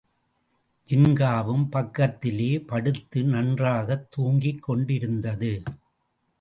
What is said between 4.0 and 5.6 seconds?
தூங்கிக்கொண்டிருந்தது.